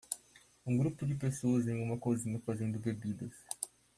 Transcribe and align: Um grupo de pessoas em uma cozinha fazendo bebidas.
Um 0.65 0.77
grupo 0.77 1.05
de 1.05 1.13
pessoas 1.13 1.67
em 1.67 1.79
uma 1.79 1.95
cozinha 1.95 2.41
fazendo 2.43 2.79
bebidas. 2.79 3.35